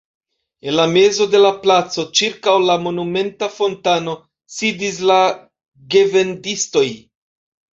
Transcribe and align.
En 0.69 0.75
la 0.77 0.85
mezo 0.93 1.27
de 1.33 1.41
la 1.41 1.51
placo, 1.65 2.05
ĉirkaŭ 2.19 2.55
la 2.69 2.77
monumenta 2.87 3.51
fontano, 3.59 4.17
sidis 4.57 4.99
la 5.11 5.19
gevendistoj. 5.97 6.87